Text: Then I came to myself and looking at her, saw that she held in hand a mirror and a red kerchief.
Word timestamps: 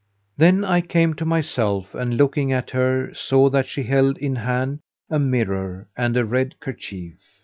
Then 0.35 0.63
I 0.65 0.81
came 0.81 1.13
to 1.13 1.25
myself 1.25 1.93
and 1.93 2.17
looking 2.17 2.51
at 2.51 2.71
her, 2.71 3.13
saw 3.13 3.51
that 3.51 3.67
she 3.67 3.83
held 3.83 4.17
in 4.17 4.37
hand 4.37 4.79
a 5.11 5.19
mirror 5.19 5.89
and 5.95 6.17
a 6.17 6.25
red 6.25 6.59
kerchief. 6.59 7.19